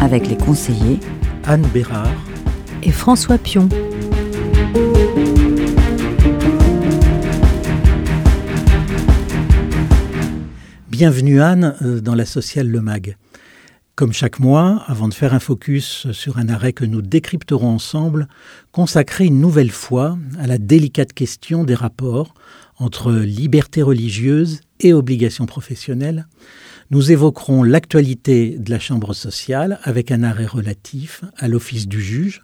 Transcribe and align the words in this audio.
Avec 0.00 0.28
les 0.28 0.36
conseillers 0.36 1.00
Anne 1.44 1.66
Bérard 1.74 2.14
et 2.82 2.90
François 2.90 3.38
Pion. 3.38 3.68
Bienvenue 10.88 11.40
Anne 11.40 11.74
euh, 11.82 12.00
dans 12.00 12.14
la 12.14 12.24
sociale 12.24 12.68
Le 12.68 12.80
Mag. 12.80 13.16
Comme 13.96 14.12
chaque 14.12 14.38
mois, 14.38 14.84
avant 14.86 15.08
de 15.08 15.14
faire 15.14 15.34
un 15.34 15.40
focus 15.40 16.06
sur 16.12 16.38
un 16.38 16.48
arrêt 16.48 16.72
que 16.72 16.84
nous 16.84 17.02
décrypterons 17.02 17.68
ensemble, 17.68 18.28
consacrez 18.70 19.26
une 19.26 19.40
nouvelle 19.40 19.72
fois 19.72 20.16
à 20.38 20.46
la 20.46 20.58
délicate 20.58 21.12
question 21.12 21.64
des 21.64 21.74
rapports 21.74 22.34
entre 22.78 23.12
liberté 23.12 23.82
religieuse 23.82 24.60
et 24.78 24.92
obligations 24.92 25.46
professionnelles, 25.46 26.28
nous 26.90 27.12
évoquerons 27.12 27.62
l'actualité 27.62 28.56
de 28.58 28.70
la 28.70 28.78
Chambre 28.78 29.12
sociale 29.12 29.78
avec 29.82 30.10
un 30.10 30.22
arrêt 30.22 30.46
relatif 30.46 31.22
à 31.36 31.46
l'office 31.46 31.86
du 31.86 32.00
juge 32.00 32.42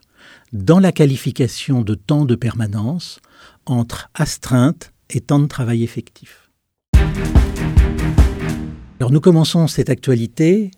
dans 0.52 0.80
la 0.80 0.92
qualification 0.92 1.80
de 1.80 1.94
temps 1.94 2.26
de 2.26 2.34
permanence 2.34 3.20
entre 3.64 4.10
astreinte 4.14 4.92
et 5.08 5.20
temps 5.20 5.38
de 5.38 5.46
travail 5.46 5.82
effectif. 5.82 6.50
Alors 9.00 9.10
nous 9.10 9.20
commençons 9.20 9.66
cette 9.66 9.90
actualité 9.90 10.70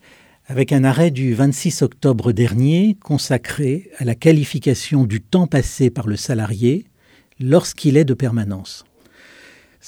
avec 0.47 0.73
un 0.73 0.85
arrêt 0.85 1.11
du 1.11 1.35
26 1.35 1.83
octobre 1.83 2.33
dernier 2.33 2.97
consacré 3.03 3.91
à 3.99 4.05
la 4.05 4.15
qualification 4.15 5.05
du 5.05 5.21
temps 5.21 5.49
passé 5.49 5.91
par 5.91 6.07
le 6.07 6.17
salarié 6.17 6.87
lorsqu'il 7.41 7.97
est 7.97 8.05
de 8.05 8.15
permanence. 8.15 8.85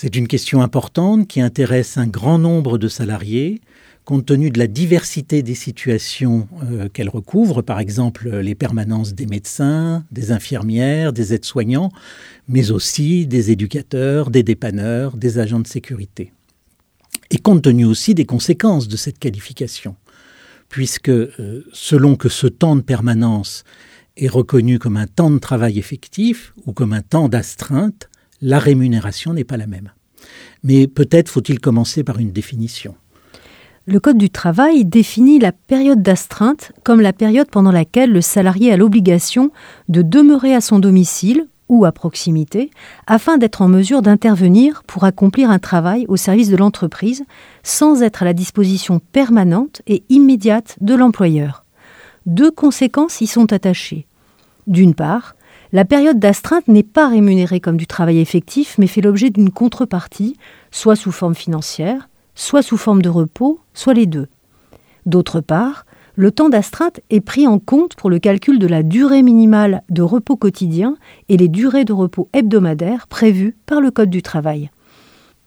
C'est 0.01 0.15
une 0.15 0.29
question 0.29 0.63
importante 0.63 1.27
qui 1.27 1.41
intéresse 1.41 1.99
un 1.99 2.07
grand 2.07 2.39
nombre 2.39 2.79
de 2.79 2.87
salariés, 2.87 3.61
compte 4.09 4.25
tenu 4.25 4.49
de 4.49 4.59
la 4.59 4.69
diversité 4.69 5.43
des 5.43 5.55
situations 5.55 6.49
euh, 6.63 6.89
qu'elle 6.89 7.11
recouvre, 7.11 7.61
par 7.61 7.79
exemple 7.79 8.39
les 8.39 8.55
permanences 8.55 9.13
des 9.13 9.27
médecins, 9.27 10.03
des 10.11 10.33
infirmières, 10.33 11.13
des 11.13 11.35
aides-soignants, 11.35 11.93
mais 12.49 12.71
aussi 12.71 13.27
des 13.27 13.51
éducateurs, 13.51 14.31
des 14.31 14.43
dépanneurs, 14.43 15.15
des 15.15 15.39
agents 15.39 15.61
de 15.61 15.67
sécurité. 15.67 16.33
Et 17.31 17.37
compte 17.37 17.61
tenu 17.61 17.85
aussi 17.85 18.15
des 18.15 18.25
conséquences 18.25 18.89
de 18.89 18.97
cette 18.97 19.19
qualification 19.19 19.95
puisque 20.71 21.11
euh, 21.11 21.67
selon 21.75 22.17
que 22.17 22.31
ce 22.31 22.47
temps 22.47 22.77
de 22.77 22.81
permanence 22.81 23.63
est 24.17 24.29
reconnu 24.29 24.79
comme 24.79 24.97
un 24.97 25.07
temps 25.07 25.31
de 25.31 25.39
travail 25.39 25.79
effectif 25.79 26.55
ou 26.65 26.73
comme 26.73 26.95
un 26.95 27.03
temps 27.03 27.29
d'astreinte, 27.29 28.09
la 28.41 28.59
rémunération 28.59 29.35
n'est 29.35 29.45
pas 29.45 29.59
la 29.59 29.67
même. 29.67 29.93
Mais 30.63 30.87
peut-être 30.87 31.29
faut-il 31.29 31.61
commencer 31.61 32.05
par 32.05 32.19
une 32.19 32.33
définition. 32.33 32.95
Le 33.91 34.01
Code 34.01 34.19
du 34.19 34.29
travail 34.29 34.85
définit 34.85 35.39
la 35.39 35.51
période 35.51 36.03
d'astreinte 36.03 36.73
comme 36.85 37.01
la 37.01 37.15
période 37.15 37.49
pendant 37.51 37.73
laquelle 37.73 38.13
le 38.13 38.21
salarié 38.21 38.71
a 38.71 38.77
l'obligation 38.77 39.51
de 39.89 40.03
demeurer 40.03 40.55
à 40.55 40.61
son 40.61 40.79
domicile 40.79 41.49
ou 41.71 41.87
à 41.87 41.93
proximité, 41.93 42.69
afin 43.07 43.39
d'être 43.39 43.63
en 43.63 43.69
mesure 43.69 44.03
d'intervenir 44.03 44.83
pour 44.87 45.05
accomplir 45.05 45.51
un 45.51 45.59
travail 45.59 46.05
au 46.09 46.19
service 46.19 46.51
de 46.51 46.57
l'entreprise, 46.59 47.25
sans 47.63 48.03
être 48.03 48.21
à 48.21 48.27
la 48.27 48.35
disposition 48.35 49.01
permanente 49.13 49.81
et 49.87 50.03
immédiate 50.11 50.77
de 50.83 50.95
l'employeur. 50.95 51.65
Deux 52.27 52.51
conséquences 52.51 53.23
y 53.23 53.27
sont 53.27 53.55
attachées. 53.55 54.07
D'une 54.67 54.95
part, 54.95 55.35
la 55.73 55.87
période 55.87 56.19
d'astreinte 56.19 56.69
n'est 56.69 56.83
pas 56.83 57.09
rémunérée 57.09 57.61
comme 57.61 57.79
du 57.79 57.87
travail 57.87 58.19
effectif, 58.19 58.77
mais 58.77 58.87
fait 58.87 59.01
l'objet 59.01 59.31
d'une 59.31 59.51
contrepartie, 59.51 60.37
soit 60.71 60.95
sous 60.95 61.11
forme 61.11 61.35
financière, 61.35 62.11
soit 62.39 62.63
sous 62.63 62.77
forme 62.77 63.03
de 63.03 63.09
repos, 63.09 63.59
soit 63.75 63.95
les 63.95 64.07
deux. 64.07 64.29
D'autre 65.07 65.41
part, 65.41 65.85
le 66.15 66.31
temps 66.31 66.49
d'astreinte 66.49 67.01
est 67.11 67.21
pris 67.21 67.47
en 67.47 67.59
compte 67.59 67.97
pour 67.97 68.11
le 68.11 68.21
calcul 68.21 68.59
de 68.59 68.67
la 68.67 68.83
durée 68.83 69.23
minimale 69.23 69.83
de 69.91 70.03
repos 70.03 70.37
quotidien 70.37 70.97
et 71.29 71.37
les 71.37 71.49
durées 71.49 71.85
de 71.85 71.93
repos 71.93 72.29
hebdomadaires 72.33 73.09
prévues 73.09 73.57
par 73.67 73.81
le 73.81 73.91
Code 73.91 74.11
du 74.11 74.23
travail. 74.23 74.71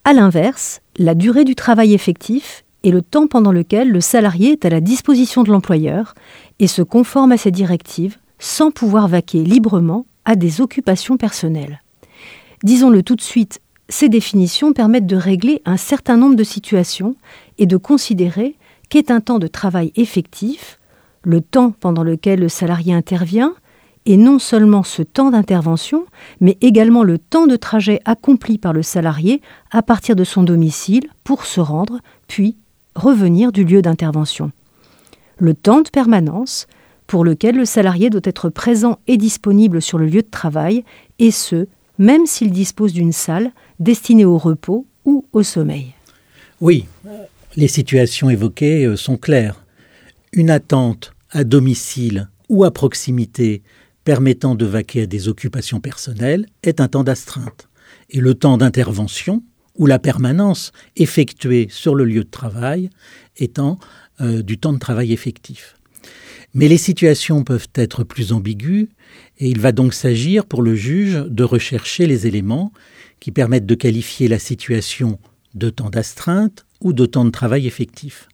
A 0.03 0.13
l'inverse, 0.13 0.81
la 0.97 1.15
durée 1.15 1.45
du 1.45 1.55
travail 1.55 1.93
effectif 1.93 2.65
est 2.83 2.91
le 2.91 3.01
temps 3.01 3.27
pendant 3.27 3.51
lequel 3.51 3.89
le 3.89 4.01
salarié 4.01 4.51
est 4.51 4.65
à 4.65 4.69
la 4.69 4.81
disposition 4.81 5.43
de 5.43 5.51
l'employeur 5.51 6.13
et 6.59 6.67
se 6.67 6.81
conforme 6.81 7.31
à 7.31 7.37
ses 7.37 7.51
directives 7.51 8.17
sans 8.37 8.71
pouvoir 8.71 9.07
vaquer 9.07 9.43
librement 9.43 10.05
à 10.25 10.35
des 10.35 10.59
occupations 10.59 11.17
personnelles. 11.17 11.81
Disons-le 12.63 13.01
tout 13.01 13.15
de 13.15 13.21
suite, 13.21 13.61
ces 13.89 14.09
définitions 14.09 14.73
permettent 14.73 15.07
de 15.07 15.15
régler 15.15 15.61
un 15.65 15.77
certain 15.77 16.17
nombre 16.17 16.35
de 16.35 16.43
situations 16.43 17.15
et 17.57 17.65
de 17.65 17.77
considérer 17.77 18.55
qu'est 18.89 19.11
un 19.11 19.21
temps 19.21 19.39
de 19.39 19.47
travail 19.47 19.91
effectif, 19.95 20.79
le 21.23 21.41
temps 21.41 21.71
pendant 21.71 22.03
lequel 22.03 22.39
le 22.39 22.49
salarié 22.49 22.93
intervient, 22.93 23.53
et 24.05 24.17
non 24.17 24.39
seulement 24.39 24.83
ce 24.83 25.03
temps 25.03 25.31
d'intervention, 25.31 26.05
mais 26.39 26.57
également 26.61 27.03
le 27.03 27.19
temps 27.19 27.47
de 27.47 27.55
trajet 27.55 27.99
accompli 28.05 28.57
par 28.57 28.73
le 28.73 28.81
salarié 28.81 29.41
à 29.69 29.83
partir 29.83 30.15
de 30.15 30.23
son 30.23 30.43
domicile 30.43 31.07
pour 31.23 31.45
se 31.45 31.61
rendre, 31.61 31.99
puis 32.27 32.57
revenir 32.95 33.51
du 33.51 33.63
lieu 33.63 33.81
d'intervention. 33.81 34.51
Le 35.37 35.53
temps 35.53 35.81
de 35.81 35.89
permanence, 35.89 36.67
pour 37.07 37.23
lequel 37.23 37.55
le 37.55 37.65
salarié 37.65 38.09
doit 38.09 38.21
être 38.23 38.49
présent 38.49 38.99
et 39.07 39.17
disponible 39.17 39.81
sur 39.81 39.97
le 39.97 40.05
lieu 40.05 40.21
de 40.21 40.29
travail, 40.29 40.83
et 41.19 41.31
ce, 41.31 41.67
même 41.97 42.25
s'il 42.25 42.51
dispose 42.51 42.93
d'une 42.93 43.11
salle 43.11 43.51
destinée 43.79 44.25
au 44.25 44.37
repos 44.37 44.85
ou 45.05 45.25
au 45.33 45.43
sommeil. 45.43 45.93
Oui, 46.59 46.85
les 47.55 47.67
situations 47.67 48.29
évoquées 48.29 48.85
euh, 48.85 48.95
sont 48.95 49.17
claires. 49.17 49.65
Une 50.31 50.49
attente 50.49 51.13
à 51.31 51.43
domicile 51.43 52.29
ou 52.49 52.63
à 52.63 52.71
proximité 52.71 53.63
permettant 54.03 54.55
de 54.55 54.65
vaquer 54.65 55.03
à 55.03 55.05
des 55.05 55.27
occupations 55.27 55.79
personnelles 55.79 56.45
est 56.63 56.79
un 56.81 56.87
temps 56.87 57.03
d'astreinte. 57.03 57.67
Et 58.09 58.19
le 58.19 58.33
temps 58.33 58.57
d'intervention 58.57 59.43
ou 59.75 59.85
la 59.85 59.99
permanence 59.99 60.71
effectuée 60.95 61.67
sur 61.69 61.95
le 61.95 62.05
lieu 62.05 62.23
de 62.23 62.29
travail 62.29 62.89
étant 63.37 63.79
euh, 64.19 64.41
du 64.41 64.57
temps 64.57 64.73
de 64.73 64.79
travail 64.79 65.13
effectif. 65.13 65.75
Mais 66.53 66.67
les 66.67 66.77
situations 66.77 67.43
peuvent 67.43 67.69
être 67.75 68.03
plus 68.03 68.33
ambiguës 68.33 68.87
et 69.41 69.49
il 69.49 69.59
va 69.59 69.71
donc 69.71 69.93
s'agir 69.93 70.45
pour 70.45 70.61
le 70.61 70.75
juge 70.75 71.25
de 71.27 71.43
rechercher 71.43 72.05
les 72.05 72.27
éléments 72.27 72.71
qui 73.19 73.31
permettent 73.31 73.65
de 73.65 73.75
qualifier 73.75 74.27
la 74.27 74.39
situation 74.39 75.19
de 75.55 75.69
temps 75.69 75.89
d'astreinte 75.89 76.65
ou 76.79 76.93
de 76.93 77.05
temps 77.07 77.25
de 77.25 77.31
travail 77.31 77.65
effectif, 77.65 78.29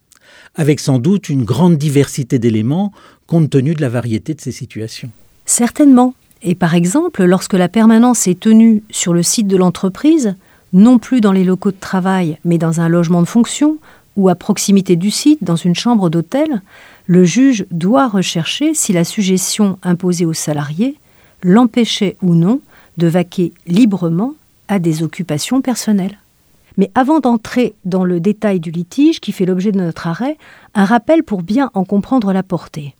avec 0.53 0.81
sans 0.81 0.99
doute 0.99 1.29
une 1.29 1.45
grande 1.45 1.77
diversité 1.77 2.39
d'éléments 2.39 2.91
compte 3.25 3.49
tenu 3.49 3.73
de 3.73 3.81
la 3.81 3.89
variété 3.89 4.33
de 4.33 4.41
ces 4.41 4.51
situations. 4.51 5.09
Certainement. 5.45 6.13
Et 6.43 6.55
par 6.55 6.75
exemple, 6.75 7.23
lorsque 7.23 7.53
la 7.53 7.69
permanence 7.69 8.27
est 8.27 8.39
tenue 8.39 8.83
sur 8.91 9.13
le 9.13 9.23
site 9.23 9.47
de 9.47 9.57
l'entreprise, 9.57 10.35
non 10.73 10.99
plus 10.99 11.21
dans 11.21 11.31
les 11.31 11.45
locaux 11.45 11.71
de 11.71 11.79
travail, 11.79 12.37
mais 12.43 12.57
dans 12.57 12.81
un 12.81 12.89
logement 12.89 13.21
de 13.21 13.27
fonction, 13.27 13.77
ou 14.17 14.29
à 14.29 14.35
proximité 14.35 14.95
du 14.95 15.11
site, 15.11 15.43
dans 15.43 15.55
une 15.55 15.75
chambre 15.75 16.09
d'hôtel, 16.09 16.61
le 17.07 17.23
juge 17.23 17.65
doit 17.71 18.09
rechercher 18.09 18.73
si 18.73 18.91
la 18.91 19.05
suggestion 19.05 19.79
imposée 19.81 20.25
aux 20.25 20.33
salariés 20.33 20.95
l'empêchait 21.41 22.17
ou 22.21 22.35
non 22.35 22.59
de 22.97 23.07
vaquer 23.07 23.53
librement 23.65 24.33
à 24.67 24.79
des 24.79 25.03
occupations 25.03 25.61
personnelles. 25.61 26.19
Mais 26.75 26.91
avant 26.93 27.19
d'entrer 27.19 27.73
dans 27.85 28.03
le 28.03 28.19
détail 28.19 28.59
du 28.59 28.71
litige 28.71 29.21
qui 29.21 29.31
fait 29.31 29.45
l'objet 29.45 29.71
de 29.71 29.79
notre 29.79 30.07
arrêt, 30.07 30.37
un 30.75 30.85
rappel 30.85 31.23
pour 31.23 31.41
bien 31.41 31.71
en 31.73 31.85
comprendre 31.85 32.33
la 32.33 32.43
portée. 32.43 32.93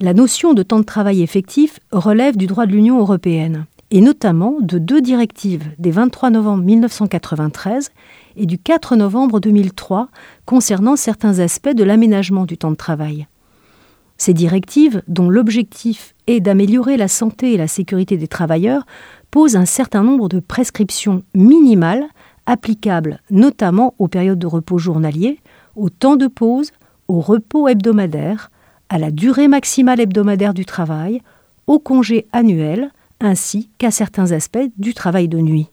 La 0.00 0.12
notion 0.12 0.52
de 0.52 0.62
temps 0.62 0.80
de 0.80 0.84
travail 0.84 1.22
effectif 1.22 1.78
relève 1.92 2.36
du 2.36 2.46
droit 2.46 2.66
de 2.66 2.72
l'Union 2.72 2.98
européenne, 2.98 3.66
et 3.90 4.00
notamment 4.00 4.56
de 4.60 4.78
deux 4.78 5.00
directives 5.00 5.64
des 5.78 5.90
23 5.90 6.30
novembre 6.30 6.64
1993 6.64 7.90
et 8.36 8.46
du 8.46 8.58
4 8.58 8.96
novembre 8.96 9.40
2003 9.40 10.08
concernant 10.44 10.96
certains 10.96 11.38
aspects 11.38 11.74
de 11.74 11.84
l'aménagement 11.84 12.44
du 12.44 12.58
temps 12.58 12.70
de 12.70 12.76
travail. 12.76 13.26
Ces 14.18 14.34
directives, 14.34 15.02
dont 15.06 15.30
l'objectif 15.30 16.14
est 16.26 16.40
d'améliorer 16.40 16.96
la 16.96 17.08
santé 17.08 17.54
et 17.54 17.56
la 17.56 17.68
sécurité 17.68 18.16
des 18.16 18.28
travailleurs, 18.28 18.84
posent 19.30 19.56
un 19.56 19.64
certain 19.64 20.02
nombre 20.02 20.28
de 20.28 20.40
prescriptions 20.40 21.22
minimales 21.34 22.04
applicable 22.46 23.20
notamment 23.30 23.94
aux 23.98 24.08
périodes 24.08 24.38
de 24.38 24.46
repos 24.46 24.78
journalier, 24.78 25.38
au 25.76 25.90
temps 25.90 26.16
de 26.16 26.26
pause, 26.26 26.72
au 27.06 27.20
repos 27.20 27.68
hebdomadaire, 27.68 28.50
à 28.88 28.98
la 28.98 29.10
durée 29.10 29.48
maximale 29.48 30.00
hebdomadaire 30.00 30.54
du 30.54 30.64
travail, 30.64 31.22
au 31.66 31.78
congé 31.78 32.26
annuel, 32.32 32.90
ainsi 33.20 33.70
qu'à 33.78 33.90
certains 33.90 34.32
aspects 34.32 34.70
du 34.76 34.94
travail 34.94 35.28
de 35.28 35.38
nuit. 35.38 35.68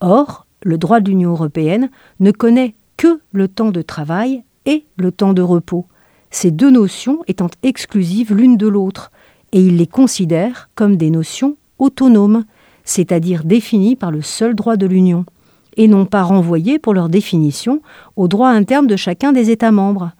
Or, 0.00 0.46
le 0.62 0.78
droit 0.78 1.00
de 1.00 1.08
l'Union 1.08 1.30
européenne 1.30 1.90
ne 2.20 2.30
connaît 2.30 2.74
que 2.96 3.20
le 3.32 3.48
temps 3.48 3.70
de 3.70 3.82
travail 3.82 4.44
et 4.66 4.84
le 4.96 5.12
temps 5.12 5.32
de 5.32 5.42
repos, 5.42 5.86
ces 6.30 6.50
deux 6.50 6.70
notions 6.70 7.20
étant 7.26 7.50
exclusives 7.62 8.34
l'une 8.34 8.56
de 8.56 8.66
l'autre, 8.66 9.10
et 9.52 9.60
il 9.60 9.76
les 9.76 9.86
considère 9.86 10.68
comme 10.74 10.96
des 10.96 11.10
notions 11.10 11.56
autonomes, 11.78 12.44
c'est-à-dire 12.84 13.44
définies 13.44 13.96
par 13.96 14.10
le 14.10 14.22
seul 14.22 14.54
droit 14.54 14.76
de 14.76 14.86
l'Union, 14.86 15.24
et 15.76 15.88
non 15.88 16.06
pas 16.06 16.22
renvoyées 16.22 16.78
pour 16.78 16.94
leur 16.94 17.08
définition 17.08 17.82
au 18.16 18.28
droit 18.28 18.48
interne 18.48 18.86
de 18.86 18.96
chacun 18.96 19.32
des 19.32 19.50
États 19.50 19.72
membres. 19.72 20.12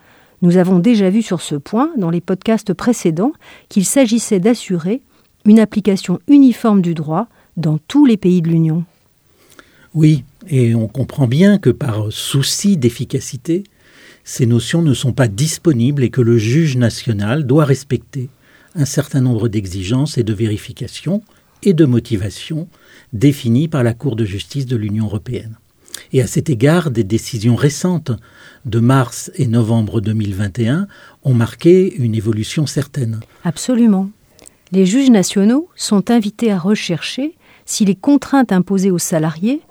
Nous 0.42 0.56
avons 0.56 0.78
déjà 0.78 1.10
vu 1.10 1.22
sur 1.22 1.40
ce 1.40 1.54
point, 1.54 1.90
dans 1.96 2.10
les 2.10 2.20
podcasts 2.20 2.74
précédents, 2.74 3.32
qu'il 3.68 3.84
s'agissait 3.84 4.40
d'assurer 4.40 5.00
une 5.44 5.58
application 5.58 6.20
uniforme 6.28 6.82
du 6.82 6.94
droit 6.94 7.28
dans 7.56 7.78
tous 7.78 8.06
les 8.06 8.16
pays 8.16 8.42
de 8.42 8.48
l'Union. 8.48 8.84
Oui, 9.94 10.24
et 10.48 10.74
on 10.74 10.88
comprend 10.88 11.28
bien 11.28 11.58
que 11.58 11.70
par 11.70 12.10
souci 12.10 12.76
d'efficacité, 12.76 13.64
ces 14.24 14.46
notions 14.46 14.82
ne 14.82 14.94
sont 14.94 15.12
pas 15.12 15.28
disponibles 15.28 16.02
et 16.02 16.10
que 16.10 16.22
le 16.22 16.38
juge 16.38 16.76
national 16.76 17.46
doit 17.46 17.64
respecter 17.64 18.30
un 18.74 18.86
certain 18.86 19.20
nombre 19.20 19.48
d'exigences 19.48 20.18
et 20.18 20.24
de 20.24 20.32
vérifications 20.32 21.22
et 21.62 21.74
de 21.74 21.84
motivations 21.84 22.68
définies 23.12 23.68
par 23.68 23.84
la 23.84 23.94
Cour 23.94 24.16
de 24.16 24.24
justice 24.24 24.66
de 24.66 24.76
l'Union 24.76 25.06
européenne. 25.06 25.56
Et 26.12 26.20
à 26.20 26.26
cet 26.26 26.50
égard, 26.50 26.90
des 26.90 27.04
décisions 27.04 27.54
récentes 27.54 28.12
de 28.64 28.80
mars 28.80 29.30
et 29.36 29.46
novembre 29.46 30.00
2021 30.00 30.88
ont 31.22 31.34
marqué 31.34 31.94
une 31.96 32.14
évolution 32.14 32.66
certaine. 32.66 33.20
Absolument. 33.44 34.10
Les 34.72 34.86
juges 34.86 35.10
nationaux 35.10 35.68
sont 35.76 36.10
invités 36.10 36.50
à 36.50 36.58
rechercher 36.58 37.36
si 37.64 37.84
les 37.84 37.94
contraintes 37.94 38.52
imposées 38.52 38.90
aux 38.90 38.98
salariés 38.98 39.62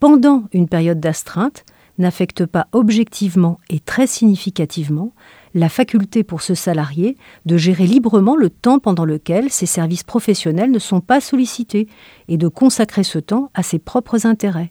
pendant 0.00 0.44
une 0.52 0.68
période 0.68 1.00
d'astreinte 1.00 1.64
n'affectent 1.98 2.46
pas 2.46 2.68
objectivement 2.72 3.58
et 3.70 3.80
très 3.80 4.06
significativement 4.06 5.12
la 5.54 5.68
faculté 5.68 6.22
pour 6.22 6.42
ce 6.42 6.54
salarié 6.54 7.16
de 7.46 7.56
gérer 7.56 7.86
librement 7.86 8.36
le 8.36 8.50
temps 8.50 8.78
pendant 8.78 9.04
lequel 9.04 9.50
ses 9.50 9.66
services 9.66 10.04
professionnels 10.04 10.70
ne 10.70 10.78
sont 10.78 11.00
pas 11.00 11.20
sollicités 11.20 11.88
et 12.28 12.36
de 12.36 12.48
consacrer 12.48 13.02
ce 13.02 13.18
temps 13.18 13.50
à 13.54 13.62
ses 13.62 13.78
propres 13.78 14.26
intérêts. 14.26 14.70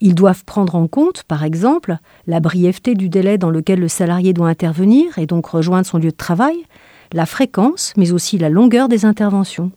Ils 0.00 0.14
doivent 0.14 0.44
prendre 0.44 0.74
en 0.74 0.86
compte, 0.86 1.22
par 1.24 1.44
exemple, 1.44 1.96
la 2.26 2.40
brièveté 2.40 2.94
du 2.94 3.08
délai 3.08 3.38
dans 3.38 3.50
lequel 3.50 3.80
le 3.80 3.88
salarié 3.88 4.32
doit 4.32 4.48
intervenir 4.48 5.18
et 5.18 5.26
donc 5.26 5.46
rejoindre 5.46 5.86
son 5.86 5.98
lieu 5.98 6.10
de 6.10 6.16
travail, 6.16 6.56
la 7.12 7.26
fréquence, 7.26 7.92
mais 7.96 8.12
aussi 8.12 8.38
la 8.38 8.48
longueur 8.48 8.88
des 8.88 9.04
interventions. 9.04 9.70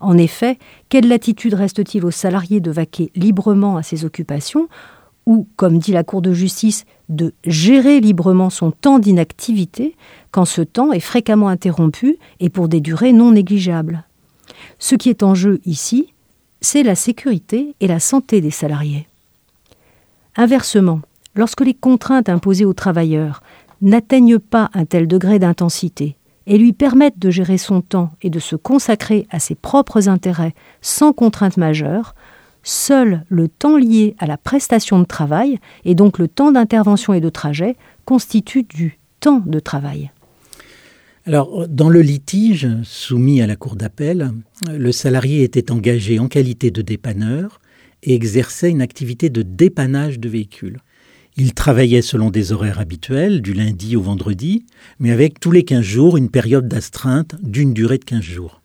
En 0.00 0.18
effet, 0.18 0.58
quelle 0.88 1.08
latitude 1.08 1.54
reste-t-il 1.54 2.04
au 2.04 2.10
salarié 2.10 2.60
de 2.60 2.70
vaquer 2.70 3.10
librement 3.14 3.76
à 3.76 3.82
ses 3.82 4.04
occupations 4.04 4.68
ou, 5.26 5.48
comme 5.56 5.78
dit 5.78 5.92
la 5.92 6.04
Cour 6.04 6.20
de 6.20 6.34
justice, 6.34 6.84
de 7.08 7.32
gérer 7.46 8.00
librement 8.00 8.50
son 8.50 8.70
temps 8.70 8.98
d'inactivité 8.98 9.96
quand 10.30 10.44
ce 10.44 10.60
temps 10.60 10.92
est 10.92 11.00
fréquemment 11.00 11.48
interrompu 11.48 12.18
et 12.40 12.50
pour 12.50 12.68
des 12.68 12.80
durées 12.80 13.14
non 13.14 13.32
négligeables? 13.32 14.04
Ce 14.78 14.94
qui 14.94 15.08
est 15.08 15.22
en 15.22 15.34
jeu 15.34 15.60
ici, 15.64 16.12
c'est 16.60 16.82
la 16.82 16.94
sécurité 16.94 17.74
et 17.80 17.86
la 17.86 18.00
santé 18.00 18.40
des 18.40 18.50
salariés. 18.50 19.08
Inversement, 20.36 21.00
lorsque 21.34 21.62
les 21.62 21.74
contraintes 21.74 22.28
imposées 22.28 22.64
aux 22.64 22.74
travailleurs 22.74 23.42
n'atteignent 23.80 24.38
pas 24.38 24.70
un 24.74 24.84
tel 24.84 25.08
degré 25.08 25.38
d'intensité 25.38 26.16
et 26.46 26.58
lui 26.58 26.72
permettent 26.72 27.18
de 27.18 27.30
gérer 27.30 27.58
son 27.58 27.80
temps 27.80 28.12
et 28.22 28.30
de 28.30 28.38
se 28.38 28.56
consacrer 28.56 29.26
à 29.30 29.38
ses 29.38 29.54
propres 29.54 30.08
intérêts 30.08 30.54
sans 30.82 31.12
contrainte 31.12 31.56
majeure, 31.56 32.14
seul 32.62 33.24
le 33.28 33.48
temps 33.48 33.76
lié 33.76 34.14
à 34.18 34.26
la 34.26 34.36
prestation 34.36 34.98
de 34.98 35.04
travail, 35.04 35.58
et 35.84 35.94
donc 35.94 36.18
le 36.18 36.28
temps 36.28 36.52
d'intervention 36.52 37.12
et 37.14 37.20
de 37.20 37.28
trajet, 37.28 37.76
constitue 38.04 38.62
du 38.64 38.98
temps 39.20 39.42
de 39.44 39.58
travail. 39.58 40.10
Alors, 41.26 41.66
dans 41.68 41.88
le 41.88 42.02
litige 42.02 42.68
soumis 42.82 43.40
à 43.40 43.46
la 43.46 43.56
Cour 43.56 43.76
d'appel, 43.76 44.32
le 44.70 44.92
salarié 44.92 45.42
était 45.42 45.70
engagé 45.70 46.18
en 46.18 46.28
qualité 46.28 46.70
de 46.70 46.82
dépanneur 46.82 47.60
et 48.02 48.14
exerçait 48.14 48.70
une 48.70 48.82
activité 48.82 49.30
de 49.30 49.40
dépannage 49.40 50.20
de 50.20 50.28
véhicules. 50.28 50.80
Il 51.36 51.52
travaillait 51.52 52.02
selon 52.02 52.30
des 52.30 52.52
horaires 52.52 52.78
habituels, 52.78 53.42
du 53.42 53.54
lundi 53.54 53.96
au 53.96 54.02
vendredi, 54.02 54.64
mais 55.00 55.10
avec 55.10 55.40
tous 55.40 55.50
les 55.50 55.64
15 55.64 55.82
jours 55.82 56.16
une 56.16 56.30
période 56.30 56.68
d'astreinte 56.68 57.34
d'une 57.42 57.74
durée 57.74 57.98
de 57.98 58.04
15 58.04 58.22
jours. 58.22 58.62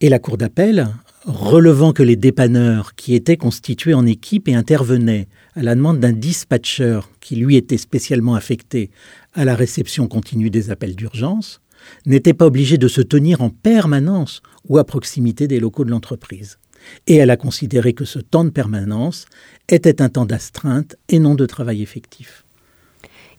Et 0.00 0.08
la 0.08 0.18
Cour 0.18 0.38
d'appel, 0.38 0.88
relevant 1.24 1.92
que 1.92 2.02
les 2.02 2.16
dépanneurs 2.16 2.96
qui 2.96 3.14
étaient 3.14 3.36
constitués 3.36 3.94
en 3.94 4.06
équipe 4.06 4.48
et 4.48 4.56
intervenaient 4.56 5.28
à 5.54 5.62
la 5.62 5.76
demande 5.76 6.00
d'un 6.00 6.12
dispatcher 6.12 7.00
qui 7.20 7.36
lui 7.36 7.54
était 7.54 7.78
spécialement 7.78 8.34
affecté 8.34 8.90
à 9.32 9.44
la 9.44 9.54
réception 9.54 10.08
continue 10.08 10.50
des 10.50 10.70
appels 10.70 10.96
d'urgence, 10.96 11.60
n'étaient 12.06 12.34
pas 12.34 12.46
obligés 12.46 12.78
de 12.78 12.88
se 12.88 13.00
tenir 13.00 13.40
en 13.40 13.50
permanence 13.50 14.42
ou 14.68 14.78
à 14.78 14.84
proximité 14.84 15.46
des 15.46 15.60
locaux 15.60 15.84
de 15.84 15.90
l'entreprise. 15.90 16.58
Et 17.06 17.16
elle 17.16 17.30
a 17.30 17.36
considéré 17.36 17.92
que 17.92 18.04
ce 18.04 18.18
temps 18.18 18.44
de 18.44 18.50
permanence 18.50 19.26
était 19.68 20.02
un 20.02 20.08
temps 20.08 20.26
d'astreinte 20.26 20.96
et 21.08 21.18
non 21.18 21.34
de 21.34 21.46
travail 21.46 21.82
effectif. 21.82 22.44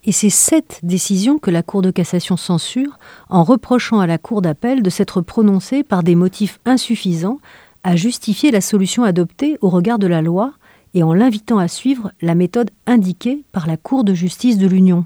Et 0.04 0.12
c'est 0.12 0.30
cette 0.30 0.80
décision 0.84 1.38
que 1.38 1.52
la 1.52 1.64
Cour 1.64 1.82
de 1.82 1.92
cassation 1.92 2.38
censure 2.38 2.98
en 3.30 3.44
reprochant 3.44 4.00
à 4.00 4.08
la 4.08 4.18
Cour 4.18 4.42
d'appel 4.42 4.82
de 4.82 4.90
s'être 4.90 5.22
prononcée 5.22 5.84
par 5.84 6.04
des 6.04 6.16
motifs 6.16 6.60
insuffisants 6.66 7.40
à 7.84 7.96
justifier 7.96 8.52
la 8.52 8.62
solution 8.62 9.04
adoptée 9.04 9.58
au 9.62 9.70
regard 9.70 10.00
de 10.00 10.08
la 10.08 10.22
loi 10.22 10.54
et 10.94 11.04
en 11.04 11.14
l'invitant 11.14 11.58
à 11.58 11.68
suivre 11.68 12.12
la 12.22 12.36
méthode 12.36 12.72
indiquée 12.86 13.44
par 13.52 13.68
la 13.68 13.78
Cour 13.78 14.04
de 14.04 14.14
justice 14.14 14.58
de 14.58 14.68
l'Union. 14.68 15.06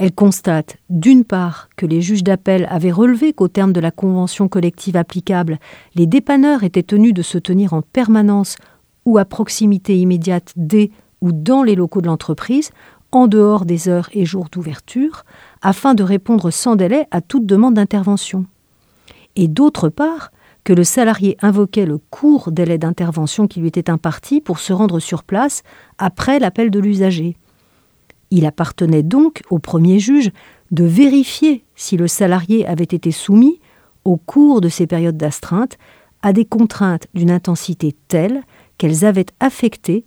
Elle 0.00 0.14
constate, 0.14 0.78
d'une 0.88 1.24
part, 1.24 1.68
que 1.76 1.84
les 1.84 2.00
juges 2.00 2.24
d'appel 2.24 2.66
avaient 2.70 2.90
relevé 2.90 3.34
qu'au 3.34 3.48
terme 3.48 3.74
de 3.74 3.80
la 3.80 3.90
convention 3.90 4.48
collective 4.48 4.96
applicable, 4.96 5.58
les 5.94 6.06
dépanneurs 6.06 6.64
étaient 6.64 6.82
tenus 6.82 7.12
de 7.12 7.20
se 7.20 7.36
tenir 7.36 7.74
en 7.74 7.82
permanence 7.82 8.56
ou 9.04 9.18
à 9.18 9.26
proximité 9.26 9.98
immédiate 9.98 10.54
des 10.56 10.90
ou 11.20 11.32
dans 11.32 11.62
les 11.62 11.74
locaux 11.74 12.00
de 12.00 12.06
l'entreprise, 12.06 12.70
en 13.12 13.26
dehors 13.26 13.66
des 13.66 13.90
heures 13.90 14.08
et 14.14 14.24
jours 14.24 14.48
d'ouverture, 14.50 15.26
afin 15.60 15.92
de 15.92 16.02
répondre 16.02 16.50
sans 16.50 16.76
délai 16.76 17.04
à 17.10 17.20
toute 17.20 17.44
demande 17.44 17.74
d'intervention. 17.74 18.46
Et 19.36 19.48
d'autre 19.48 19.90
part, 19.90 20.32
que 20.64 20.72
le 20.72 20.82
salarié 20.82 21.36
invoquait 21.42 21.84
le 21.84 21.98
court 21.98 22.52
délai 22.52 22.78
d'intervention 22.78 23.46
qui 23.46 23.60
lui 23.60 23.68
était 23.68 23.90
imparti 23.90 24.40
pour 24.40 24.60
se 24.60 24.72
rendre 24.72 24.98
sur 24.98 25.24
place 25.24 25.62
après 25.98 26.38
l'appel 26.38 26.70
de 26.70 26.80
l'usager. 26.80 27.36
Il 28.30 28.46
appartenait 28.46 29.02
donc 29.02 29.42
au 29.50 29.58
premier 29.58 29.98
juge 29.98 30.30
de 30.70 30.84
vérifier 30.84 31.64
si 31.74 31.96
le 31.96 32.06
salarié 32.06 32.66
avait 32.66 32.84
été 32.84 33.10
soumis, 33.10 33.60
au 34.04 34.16
cours 34.16 34.60
de 34.60 34.68
ces 34.68 34.86
périodes 34.86 35.16
d'astreinte, 35.16 35.78
à 36.22 36.32
des 36.32 36.44
contraintes 36.44 37.06
d'une 37.14 37.30
intensité 37.30 37.94
telle 38.08 38.42
qu'elles 38.78 39.04
avaient 39.04 39.26
affecté, 39.40 40.04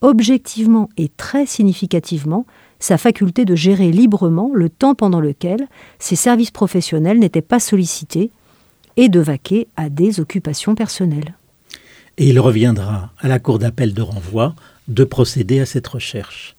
objectivement 0.00 0.88
et 0.96 1.08
très 1.08 1.46
significativement, 1.46 2.46
sa 2.78 2.96
faculté 2.96 3.44
de 3.44 3.54
gérer 3.54 3.90
librement 3.90 4.50
le 4.54 4.68
temps 4.68 4.94
pendant 4.94 5.20
lequel 5.20 5.68
ses 5.98 6.16
services 6.16 6.52
professionnels 6.52 7.18
n'étaient 7.18 7.42
pas 7.42 7.60
sollicités 7.60 8.30
et 8.96 9.08
de 9.08 9.20
vaquer 9.20 9.68
à 9.76 9.88
des 9.88 10.20
occupations 10.20 10.74
personnelles. 10.74 11.34
Et 12.16 12.28
il 12.28 12.40
reviendra 12.40 13.12
à 13.18 13.28
la 13.28 13.38
Cour 13.38 13.58
d'appel 13.58 13.94
de 13.94 14.02
renvoi 14.02 14.54
de 14.88 15.04
procéder 15.04 15.60
à 15.60 15.66
cette 15.66 15.86
recherche. 15.86 16.56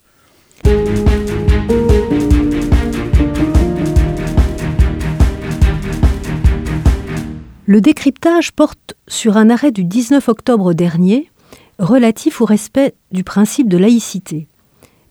Le 7.65 7.81
décryptage 7.81 8.51
porte 8.51 8.95
sur 9.07 9.37
un 9.37 9.51
arrêt 9.51 9.71
du 9.71 9.83
19 9.83 10.27
octobre 10.27 10.73
dernier 10.73 11.29
relatif 11.77 12.41
au 12.41 12.45
respect 12.45 12.95
du 13.11 13.23
principe 13.23 13.69
de 13.69 13.77
laïcité. 13.77 14.47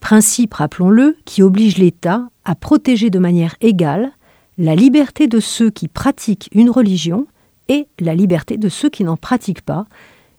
Principe, 0.01 0.55
rappelons-le, 0.55 1.17
qui 1.25 1.43
oblige 1.43 1.79
l'État 1.79 2.29
à 2.45 2.55
protéger 2.55 3.11
de 3.11 3.19
manière 3.19 3.55
égale 3.61 4.11
la 4.59 4.75
liberté 4.75 5.29
de 5.29 5.39
ceux 5.39 5.71
qui 5.71 5.87
pratiquent 5.87 6.49
une 6.53 6.69
religion 6.69 7.27
et 7.69 7.87
la 8.01 8.15
liberté 8.15 8.57
de 8.57 8.69
ceux 8.69 8.89
qui 8.89 9.05
n'en 9.05 9.17
pratiquent 9.17 9.63
pas, 9.63 9.87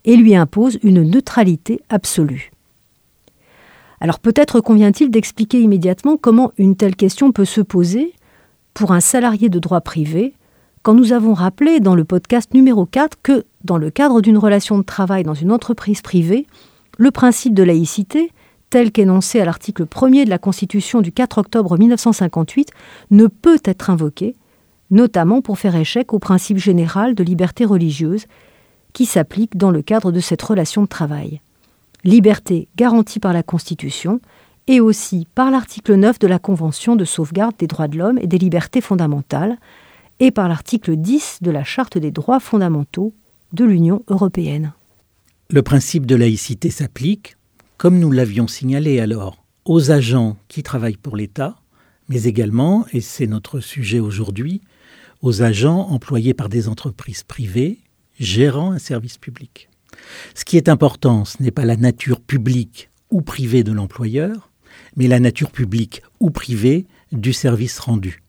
et 0.04 0.18
lui 0.18 0.36
impose 0.36 0.78
une 0.84 1.04
neutralité 1.04 1.82
absolue. 1.90 2.52
Alors 4.02 4.20
peut-être 4.20 4.62
convient-il 4.62 5.12
d'expliquer 5.12 5.60
immédiatement 5.62 6.18
comment 6.18 6.52
une 6.58 6.76
telle 6.76 6.96
question 6.96 7.32
peut 7.32 7.46
se 7.46 7.62
poser 7.62 8.14
pour 8.74 8.92
un 8.92 9.02
salarié 9.02 9.50
de 9.50 9.60
droit 9.60 9.82
privé, 9.82 10.34
quand 10.84 10.94
nous 10.94 11.12
avons 11.12 11.34
rappelé 11.34 11.82
dans 11.82 11.96
le 11.96 12.06
podcast 12.06 12.54
numéro 12.54 12.86
4 12.86 13.18
que, 13.22 13.44
dans 13.66 13.78
le 13.78 13.90
cadre 13.90 14.22
d'une 14.22 14.38
relation 14.38 14.78
de 14.78 14.84
travail 14.84 15.24
dans 15.24 15.34
une 15.34 15.52
entreprise 15.52 16.02
privée, 16.02 16.48
le 16.98 17.12
principe 17.12 17.54
de 17.54 17.64
laïcité 17.64 18.32
tel 18.70 18.92
qu'énoncé 18.92 19.42
à 19.42 19.46
l'article 19.46 19.86
1er 19.86 20.26
de 20.26 20.30
la 20.30 20.38
Constitution 20.38 21.02
du 21.02 21.12
4 21.12 21.40
octobre 21.40 21.78
1958, 21.78 22.70
ne 23.12 23.28
peut 23.28 23.60
être 23.66 23.90
invoqué, 23.90 24.36
notamment 24.92 25.42
pour 25.42 25.58
faire 25.58 25.76
échec 25.76 26.14
au 26.14 26.20
principe 26.20 26.58
général 26.58 27.16
de 27.16 27.24
liberté 27.24 27.66
religieuse 27.66 28.26
qui 28.94 29.06
s'applique 29.06 29.58
dans 29.58 29.72
le 29.72 29.82
cadre 29.82 30.12
de 30.12 30.20
cette 30.20 30.42
relation 30.42 30.84
de 30.84 30.88
travail. 30.88 31.42
Liberté 32.04 32.70
garantie 32.78 33.20
par 33.20 33.34
la 33.34 33.44
Constitution 33.44 34.22
et 34.68 34.80
aussi 34.80 35.28
par 35.36 35.52
l'article 35.52 35.96
9 35.96 36.20
de 36.20 36.28
la 36.28 36.40
Convention 36.40 36.96
de 36.96 37.04
sauvegarde 37.04 37.56
des 37.58 37.68
droits 37.68 37.88
de 37.88 37.98
l'homme 37.98 38.20
et 38.20 38.28
des 38.28 38.38
libertés 38.38 38.82
fondamentales 38.82 39.58
et 40.20 40.32
par 40.32 40.48
l'article 40.48 40.96
10 40.96 41.40
de 41.42 41.52
la 41.52 41.64
Charte 41.64 41.98
des 41.98 42.12
droits 42.12 42.40
fondamentaux 42.40 43.14
de 43.54 43.66
l'Union 43.66 44.04
européenne. 44.08 44.74
Le 45.50 45.64
principe 45.64 46.06
de 46.06 46.16
laïcité 46.16 46.70
s'applique, 46.70 47.36
comme 47.78 48.00
nous 48.00 48.12
l'avions 48.12 48.48
signalé 48.48 49.00
alors, 49.00 49.44
aux 49.66 49.92
agents 49.92 50.38
qui 50.48 50.64
travaillent 50.64 50.98
pour 50.98 51.18
l'État, 51.18 51.56
mais 52.08 52.24
également, 52.24 52.86
et 52.94 53.02
c'est 53.02 53.28
notre 53.28 53.60
sujet 53.60 54.00
aujourd'hui, 54.00 54.62
aux 55.22 55.42
agents 55.42 55.88
employés 55.90 56.34
par 56.34 56.50
des 56.50 56.68
entreprises 56.68 57.24
privées 57.24 57.80
gérant 58.20 58.72
un 58.72 58.80
service 58.80 59.18
public. 59.18 59.69
Ce 60.36 60.46
qui 60.46 60.58
est 60.58 60.70
important, 60.70 61.26
ce 61.26 61.42
n'est 61.42 61.52
pas 61.52 61.66
la 61.66 61.78
nature 61.78 62.22
publique 62.22 62.90
ou 63.12 63.22
privée 63.22 63.64
de 63.64 63.72
l'employeur, 63.72 64.50
mais 64.96 65.08
la 65.08 65.20
nature 65.20 65.52
publique 65.52 66.02
ou 66.20 66.30
privée 66.30 66.86
du 67.12 67.34
service 67.34 67.80
rendu. 67.80 68.22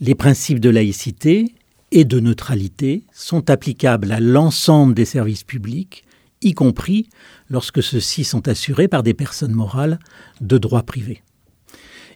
Les 0.00 0.14
principes 0.14 0.60
de 0.60 0.70
laïcité 0.70 1.54
et 1.92 2.04
de 2.04 2.20
neutralité 2.20 3.04
sont 3.12 3.50
applicables 3.50 4.12
à 4.12 4.20
l'ensemble 4.20 4.94
des 4.94 5.04
services 5.04 5.44
publics, 5.44 6.04
y 6.42 6.54
compris 6.54 7.08
lorsque 7.48 7.82
ceux-ci 7.82 8.24
sont 8.24 8.48
assurés 8.48 8.88
par 8.88 9.02
des 9.02 9.14
personnes 9.14 9.52
morales 9.52 9.98
de 10.40 10.56
droit 10.56 10.82
privé. 10.82 11.22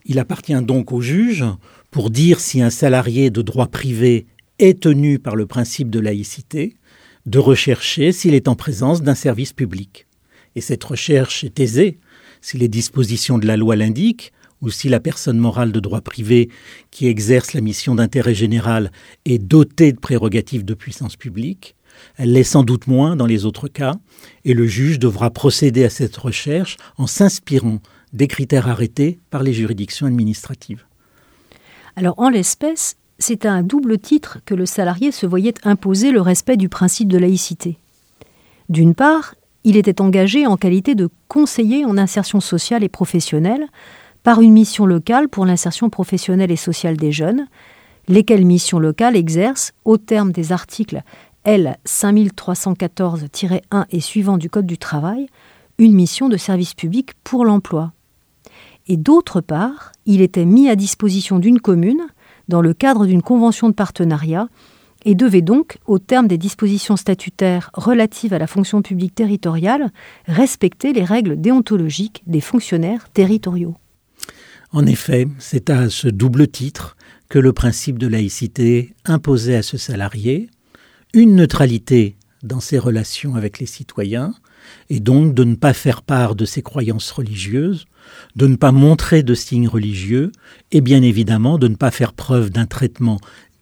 Il 0.06 0.18
appartient 0.18 0.60
donc 0.62 0.92
au 0.92 1.00
juge, 1.00 1.44
pour 1.90 2.10
dire 2.10 2.40
si 2.40 2.62
un 2.62 2.70
salarié 2.70 3.30
de 3.30 3.42
droit 3.42 3.68
privé 3.68 4.26
est 4.58 4.80
tenu 4.82 5.18
par 5.18 5.36
le 5.36 5.46
principe 5.46 5.90
de 5.90 6.00
laïcité, 6.00 6.76
de 7.26 7.38
rechercher 7.38 8.12
s'il 8.12 8.34
est 8.34 8.48
en 8.48 8.54
présence 8.54 9.02
d'un 9.02 9.14
service 9.14 9.52
public. 9.52 10.06
Et 10.56 10.60
cette 10.60 10.84
recherche 10.84 11.44
est 11.44 11.58
aisée 11.60 11.98
si 12.40 12.58
les 12.58 12.68
dispositions 12.68 13.38
de 13.38 13.46
la 13.46 13.56
loi 13.56 13.76
l'indiquent, 13.76 14.32
ou 14.60 14.70
si 14.70 14.88
la 14.88 15.00
personne 15.00 15.38
morale 15.38 15.72
de 15.72 15.80
droit 15.80 16.00
privé 16.00 16.48
qui 16.90 17.06
exerce 17.06 17.52
la 17.52 17.60
mission 17.60 17.94
d'intérêt 17.94 18.34
général 18.34 18.90
est 19.24 19.38
dotée 19.38 19.92
de 19.92 19.98
prérogatives 19.98 20.64
de 20.64 20.74
puissance 20.74 21.16
publique, 21.16 21.74
elle 22.16 22.32
l'est 22.32 22.44
sans 22.44 22.62
doute 22.62 22.86
moins 22.86 23.14
dans 23.14 23.26
les 23.26 23.44
autres 23.44 23.68
cas, 23.68 23.94
et 24.44 24.54
le 24.54 24.66
juge 24.66 24.98
devra 24.98 25.30
procéder 25.30 25.84
à 25.84 25.90
cette 25.90 26.16
recherche 26.16 26.76
en 26.96 27.06
s'inspirant 27.06 27.80
des 28.12 28.26
critères 28.26 28.68
arrêtés 28.68 29.18
par 29.30 29.42
les 29.42 29.52
juridictions 29.52 30.06
administratives. 30.06 30.84
Alors 31.96 32.18
en 32.18 32.28
l'espèce, 32.28 32.96
c'est 33.18 33.46
à 33.46 33.52
un 33.52 33.62
double 33.62 33.98
titre 33.98 34.38
que 34.44 34.54
le 34.54 34.66
salarié 34.66 35.12
se 35.12 35.26
voyait 35.26 35.54
imposer 35.64 36.10
le 36.10 36.20
respect 36.20 36.56
du 36.56 36.68
principe 36.68 37.08
de 37.08 37.18
laïcité. 37.18 37.78
D'une 38.68 38.94
part, 38.94 39.34
il 39.64 39.76
était 39.76 40.00
engagé 40.00 40.46
en 40.46 40.56
qualité 40.56 40.94
de 40.94 41.08
conseiller 41.28 41.84
en 41.84 41.96
insertion 41.96 42.40
sociale 42.40 42.84
et 42.84 42.88
professionnelle 42.88 43.66
par 44.22 44.40
une 44.40 44.52
mission 44.52 44.86
locale 44.86 45.28
pour 45.28 45.46
l'insertion 45.46 45.90
professionnelle 45.90 46.50
et 46.50 46.56
sociale 46.56 46.96
des 46.96 47.12
jeunes, 47.12 47.46
lesquelles 48.08 48.44
missions 48.44 48.78
locales 48.78 49.16
exercent, 49.16 49.72
au 49.84 49.96
terme 49.98 50.32
des 50.32 50.52
articles 50.52 51.02
L 51.44 51.78
5314-1 51.86 53.84
et 53.90 54.00
suivant 54.00 54.38
du 54.38 54.50
Code 54.50 54.66
du 54.66 54.78
travail, 54.78 55.28
une 55.78 55.94
mission 55.94 56.28
de 56.28 56.36
service 56.36 56.74
public 56.74 57.12
pour 57.22 57.44
l'emploi. 57.44 57.92
Et 58.86 58.96
d'autre 58.96 59.40
part, 59.40 59.92
il 60.06 60.20
était 60.20 60.44
mis 60.44 60.68
à 60.68 60.76
disposition 60.76 61.38
d'une 61.38 61.60
commune 61.60 62.02
dans 62.48 62.60
le 62.60 62.74
cadre 62.74 63.06
d'une 63.06 63.22
convention 63.22 63.68
de 63.68 63.74
partenariat 63.74 64.48
et 65.04 65.14
devait 65.14 65.42
donc, 65.42 65.78
au 65.86 65.98
terme 65.98 66.28
des 66.28 66.38
dispositions 66.38 66.96
statutaires 66.96 67.70
relatives 67.74 68.32
à 68.32 68.38
la 68.38 68.46
fonction 68.46 68.82
publique 68.82 69.14
territoriale, 69.14 69.90
respecter 70.26 70.92
les 70.92 71.04
règles 71.04 71.40
déontologiques 71.40 72.22
des 72.26 72.40
fonctionnaires 72.40 73.08
territoriaux. 73.12 73.74
En 74.72 74.86
effet, 74.86 75.28
c'est 75.38 75.70
à 75.70 75.90
ce 75.90 76.08
double 76.08 76.48
titre 76.48 76.96
que 77.28 77.38
le 77.38 77.52
principe 77.52 77.98
de 77.98 78.06
laïcité 78.06 78.94
imposait 79.04 79.56
à 79.56 79.62
ce 79.62 79.76
salarié 79.76 80.48
une 81.12 81.36
neutralité 81.36 82.16
dans 82.42 82.60
ses 82.60 82.78
relations 82.78 83.36
avec 83.36 83.58
les 83.58 83.66
citoyens, 83.66 84.34
et 84.90 85.00
donc 85.00 85.34
de 85.34 85.44
ne 85.44 85.54
pas 85.54 85.72
faire 85.72 86.02
part 86.02 86.34
de 86.34 86.44
ses 86.44 86.62
croyances 86.62 87.10
religieuses, 87.10 87.86
de 88.36 88.46
ne 88.46 88.56
pas 88.56 88.72
montrer 88.72 89.22
de 89.22 89.34
signes 89.34 89.68
religieux, 89.68 90.32
et 90.72 90.80
bien 90.80 91.02
évidemment 91.02 91.58
de 91.58 91.68
ne 91.68 91.76
pas 91.76 91.90
faire 91.90 92.12
preuve 92.12 92.50
d'un 92.50 92.66
traitement 92.66 93.18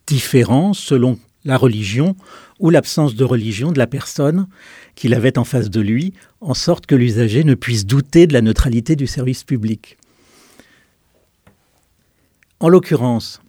différent 0.07 0.75
selon 0.75 1.19
la 1.45 1.57
religion 1.57 2.17
ou 2.61 2.71
l'absence 2.71 3.15
de 3.15 3.25
religion 3.25 3.73
de 3.73 3.79
la 3.79 3.87
personne 3.87 4.47
qu'il 4.95 5.15
avait 5.15 5.39
en 5.39 5.45
face 5.45 5.71
de 5.71 5.81
lui, 5.81 6.15
en 6.41 6.55
sorte 6.55 6.87
que 6.87 6.95
l'usager 6.95 7.45
ne 7.45 7.55
puisse 7.55 7.87
douter 7.87 8.27
de 8.27 8.33
la 8.33 8.43
neutralité 8.43 8.95
du 8.95 9.07
service 9.07 9.43
public. 9.43 9.97
En 12.61 12.69
l'occurrence, 12.69 13.42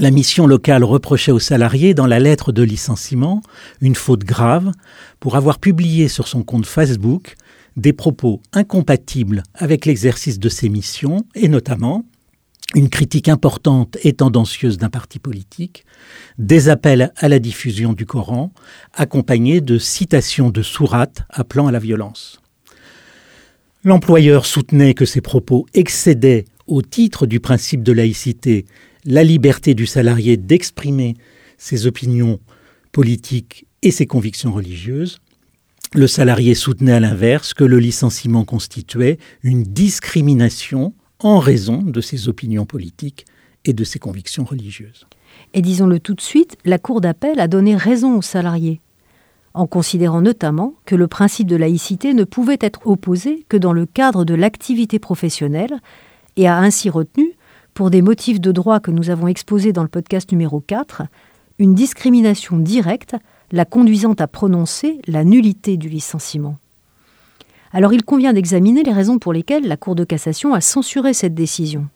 la 0.00 0.10
mission 0.10 0.46
locale 0.46 0.84
reprochait 0.84 1.32
aux 1.32 1.38
salariés 1.38 1.94
dans 1.94 2.06
la 2.06 2.18
lettre 2.18 2.52
de 2.52 2.62
licenciement 2.62 3.42
une 3.80 3.94
faute 3.94 4.24
grave 4.24 4.72
pour 5.20 5.36
avoir 5.36 5.58
publié 5.58 6.08
sur 6.08 6.28
son 6.28 6.42
compte 6.42 6.66
Facebook 6.66 7.36
des 7.76 7.92
propos 7.92 8.40
incompatibles 8.52 9.42
avec 9.54 9.86
l'exercice 9.86 10.38
de 10.38 10.48
ses 10.48 10.68
missions 10.68 11.24
et 11.34 11.48
notamment 11.48 12.04
une 12.74 12.90
critique 12.90 13.28
importante 13.28 13.96
et 14.02 14.12
tendancieuse 14.12 14.76
d'un 14.76 14.90
parti 14.90 15.18
politique, 15.18 15.86
des 16.36 16.68
appels 16.68 17.12
à 17.16 17.28
la 17.28 17.38
diffusion 17.38 17.92
du 17.92 18.06
Coran, 18.06 18.52
accompagnés 18.92 19.60
de 19.60 19.78
citations 19.78 20.50
de 20.50 20.62
sourates 20.62 21.22
appelant 21.30 21.68
à 21.68 21.72
la 21.72 21.78
violence. 21.78 22.40
L'employeur 23.84 24.46
soutenait 24.46 24.94
que 24.94 25.04
ces 25.04 25.20
propos 25.20 25.66
excédaient 25.74 26.44
au 26.66 26.82
titre 26.82 27.26
du 27.26 27.38
principe 27.38 27.84
de 27.84 27.92
laïcité, 27.92 28.66
la 29.06 29.24
liberté 29.24 29.74
du 29.74 29.86
salarié 29.86 30.36
d'exprimer 30.36 31.14
ses 31.56 31.86
opinions 31.86 32.40
politiques 32.92 33.66
et 33.82 33.90
ses 33.90 34.06
convictions 34.06 34.52
religieuses, 34.52 35.18
le 35.94 36.08
salarié 36.08 36.54
soutenait 36.54 36.92
à 36.92 37.00
l'inverse 37.00 37.54
que 37.54 37.64
le 37.64 37.78
licenciement 37.78 38.44
constituait 38.44 39.18
une 39.42 39.62
discrimination 39.62 40.92
en 41.20 41.38
raison 41.38 41.82
de 41.82 42.00
ses 42.00 42.28
opinions 42.28 42.66
politiques 42.66 43.24
et 43.64 43.72
de 43.72 43.84
ses 43.84 43.98
convictions 43.98 44.44
religieuses. 44.44 45.06
Et 45.54 45.62
disons-le 45.62 46.00
tout 46.00 46.14
de 46.14 46.20
suite, 46.20 46.56
la 46.64 46.78
Cour 46.78 47.00
d'appel 47.00 47.40
a 47.40 47.48
donné 47.48 47.76
raison 47.76 48.18
aux 48.18 48.22
salariés, 48.22 48.80
en 49.54 49.66
considérant 49.66 50.20
notamment 50.20 50.74
que 50.84 50.96
le 50.96 51.08
principe 51.08 51.46
de 51.46 51.56
laïcité 51.56 52.12
ne 52.12 52.24
pouvait 52.24 52.58
être 52.60 52.80
opposé 52.86 53.46
que 53.48 53.56
dans 53.56 53.72
le 53.72 53.86
cadre 53.86 54.24
de 54.24 54.34
l'activité 54.34 54.98
professionnelle 54.98 55.80
et 56.36 56.46
a 56.46 56.58
ainsi 56.58 56.90
retenu, 56.90 57.35
pour 57.76 57.90
des 57.90 58.00
motifs 58.00 58.40
de 58.40 58.52
droit 58.52 58.80
que 58.80 58.90
nous 58.90 59.10
avons 59.10 59.28
exposés 59.28 59.74
dans 59.74 59.82
le 59.82 59.88
podcast 59.88 60.32
numéro 60.32 60.60
4, 60.60 61.02
une 61.58 61.74
discrimination 61.74 62.56
directe 62.56 63.16
la 63.52 63.66
conduisant 63.66 64.14
à 64.14 64.26
prononcer 64.26 64.98
la 65.06 65.24
nullité 65.24 65.76
du 65.76 65.90
licenciement. 65.90 66.56
Alors 67.74 67.92
il 67.92 68.02
convient 68.02 68.32
d'examiner 68.32 68.82
les 68.82 68.94
raisons 68.94 69.18
pour 69.18 69.34
lesquelles 69.34 69.68
la 69.68 69.76
Cour 69.76 69.94
de 69.94 70.04
cassation 70.04 70.54
a 70.54 70.62
censuré 70.62 71.12
cette 71.12 71.34
décision. 71.34 71.86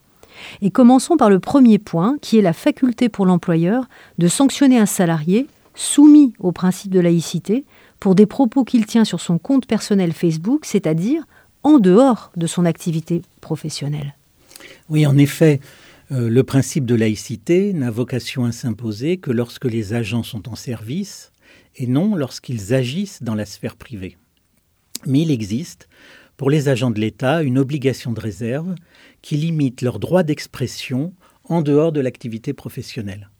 Et 0.60 0.70
commençons 0.70 1.16
par 1.16 1.30
le 1.30 1.40
premier 1.40 1.78
point, 1.78 2.18
qui 2.20 2.38
est 2.38 2.42
la 2.42 2.52
faculté 2.52 3.08
pour 3.08 3.24
l'employeur 3.24 3.88
de 4.18 4.28
sanctionner 4.28 4.78
un 4.78 4.84
salarié 4.84 5.46
soumis 5.74 6.34
au 6.40 6.52
principe 6.52 6.92
de 6.92 7.00
laïcité 7.00 7.64
pour 8.00 8.14
des 8.14 8.26
propos 8.26 8.64
qu'il 8.64 8.84
tient 8.84 9.06
sur 9.06 9.20
son 9.20 9.38
compte 9.38 9.64
personnel 9.64 10.12
Facebook, 10.12 10.66
c'est-à-dire 10.66 11.22
en 11.62 11.78
dehors 11.78 12.32
de 12.36 12.46
son 12.46 12.66
activité 12.66 13.22
professionnelle. 13.40 14.14
Oui, 14.90 15.06
en 15.06 15.16
effet, 15.16 15.60
euh, 16.10 16.28
le 16.28 16.42
principe 16.42 16.84
de 16.84 16.96
laïcité 16.96 17.72
n'a 17.72 17.92
vocation 17.92 18.44
à 18.44 18.50
s'imposer 18.50 19.18
que 19.18 19.30
lorsque 19.30 19.66
les 19.66 19.94
agents 19.94 20.24
sont 20.24 20.48
en 20.48 20.56
service 20.56 21.30
et 21.76 21.86
non 21.86 22.16
lorsqu'ils 22.16 22.74
agissent 22.74 23.22
dans 23.22 23.36
la 23.36 23.46
sphère 23.46 23.76
privée. 23.76 24.16
Mais 25.06 25.20
il 25.20 25.30
existe, 25.30 25.88
pour 26.36 26.50
les 26.50 26.68
agents 26.68 26.90
de 26.90 26.98
l'État, 26.98 27.44
une 27.44 27.56
obligation 27.56 28.12
de 28.12 28.18
réserve 28.18 28.74
qui 29.22 29.36
limite 29.36 29.80
leur 29.80 30.00
droit 30.00 30.24
d'expression 30.24 31.14
en 31.44 31.62
dehors 31.62 31.92
de 31.92 32.00
l'activité 32.00 32.52
professionnelle. 32.52 33.30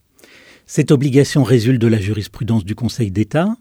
Cette 0.66 0.92
obligation 0.92 1.42
résulte 1.42 1.82
de 1.82 1.88
la 1.88 2.00
jurisprudence 2.00 2.64
du 2.64 2.76
Conseil 2.76 3.10
d'État, 3.10 3.56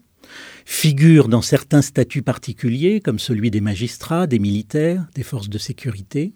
figure 0.64 1.26
dans 1.26 1.42
certains 1.42 1.82
statuts 1.82 2.22
particuliers 2.22 3.00
comme 3.00 3.18
celui 3.18 3.50
des 3.50 3.60
magistrats, 3.60 4.28
des 4.28 4.38
militaires, 4.38 5.08
des 5.16 5.24
forces 5.24 5.48
de 5.48 5.58
sécurité, 5.58 6.34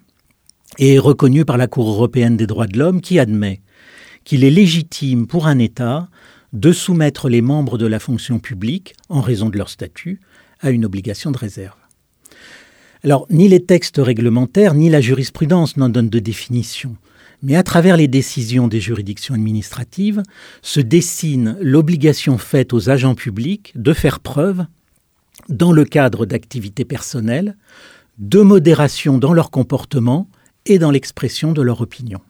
et 0.78 0.94
est 0.94 0.99
reconnue 0.99 1.44
par 1.44 1.56
la 1.56 1.66
Cour 1.66 1.88
européenne 1.88 2.37
des 2.37 2.47
droits 2.47 2.66
de 2.66 2.78
l'homme 2.78 3.00
qui 3.00 3.18
admet 3.18 3.61
qu'il 4.25 4.44
est 4.44 4.50
légitime 4.50 5.26
pour 5.26 5.47
un 5.47 5.59
État 5.59 6.09
de 6.52 6.73
soumettre 6.73 7.28
les 7.28 7.42
membres 7.42 7.78
de 7.78 7.87
la 7.87 7.99
fonction 7.99 8.38
publique, 8.38 8.94
en 9.09 9.21
raison 9.21 9.50
de 9.50 9.59
leur 9.59 9.68
statut, 9.68 10.21
à 10.61 10.71
une 10.71 10.85
obligation 10.85 11.30
de 11.30 11.37
réserve. 11.37 11.76
Alors, 13.02 13.26
ni 13.28 13.49
les 13.49 13.64
textes 13.64 13.99
réglementaires, 13.99 14.75
ni 14.75 14.88
la 14.88 15.00
jurisprudence 15.00 15.76
n'en 15.76 15.90
donnent 15.90 16.09
de 16.09 16.21
définition. 16.21 16.97
Mais 17.42 17.56
à 17.56 17.62
travers 17.62 17.99
les 17.99 18.09
décisions 18.09 18.68
des 18.68 18.80
juridictions 18.80 19.35
administratives 19.35 20.23
se 20.62 20.80
dessine 20.80 21.59
l'obligation 21.61 22.38
faite 22.38 22.73
aux 22.73 22.88
agents 22.88 23.14
publics 23.14 23.73
de 23.75 23.92
faire 23.92 24.21
preuve, 24.21 24.64
dans 25.50 25.73
le 25.73 25.85
cadre 25.85 26.25
d'activités 26.25 26.87
personnelles, 26.87 27.56
de 28.18 28.40
modération 28.40 29.18
dans 29.18 29.35
leur 29.35 29.50
comportement 29.50 30.28
et 30.66 30.78
dans 30.78 30.90
l'expression 30.90 31.52
de 31.52 31.62
leur 31.62 31.80
opinion. 31.80 32.21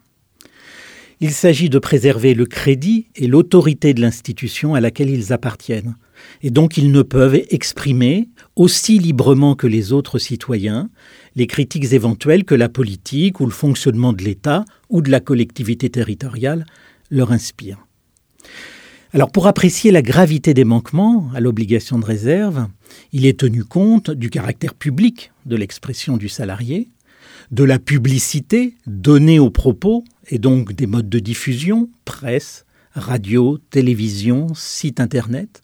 Il 1.20 1.30
s'agit 1.30 1.70
de 1.70 1.78
préserver 1.78 2.34
le 2.34 2.44
crédit 2.44 3.06
et 3.14 3.28
l'autorité 3.28 3.94
de 3.94 4.00
l'institution 4.00 4.74
à 4.74 4.80
laquelle 4.80 5.10
ils 5.10 5.32
appartiennent, 5.32 5.96
et 6.42 6.50
donc 6.50 6.76
ils 6.76 6.90
ne 6.90 7.02
peuvent 7.02 7.40
exprimer 7.50 8.28
aussi 8.56 8.98
librement 8.98 9.54
que 9.54 9.66
les 9.66 9.92
autres 9.92 10.18
citoyens 10.18 10.90
les 11.36 11.46
critiques 11.46 11.92
éventuelles 11.92 12.44
que 12.44 12.54
la 12.54 12.68
politique 12.68 13.40
ou 13.40 13.46
le 13.46 13.52
fonctionnement 13.52 14.12
de 14.12 14.22
l'État 14.22 14.64
ou 14.88 15.00
de 15.00 15.10
la 15.10 15.20
collectivité 15.20 15.90
territoriale 15.90 16.64
leur 17.10 17.32
inspirent. 17.32 17.86
Alors 19.12 19.30
pour 19.30 19.46
apprécier 19.46 19.92
la 19.92 20.02
gravité 20.02 20.54
des 20.54 20.64
manquements 20.64 21.30
à 21.34 21.40
l'obligation 21.40 21.98
de 21.98 22.04
réserve, 22.04 22.66
il 23.12 23.26
est 23.26 23.38
tenu 23.38 23.64
compte 23.64 24.10
du 24.10 24.28
caractère 24.28 24.74
public 24.74 25.32
de 25.46 25.56
l'expression 25.56 26.16
du 26.16 26.28
salarié, 26.28 26.88
de 27.50 27.64
la 27.64 27.78
publicité 27.78 28.74
donnée 28.86 29.38
aux 29.38 29.50
propos 29.50 30.04
et 30.28 30.38
donc 30.38 30.72
des 30.72 30.86
modes 30.86 31.08
de 31.08 31.18
diffusion, 31.18 31.88
presse, 32.04 32.64
radio, 32.92 33.58
télévision, 33.70 34.48
site 34.54 35.00
internet, 35.00 35.62